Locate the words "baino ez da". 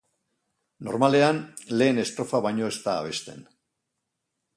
2.47-2.95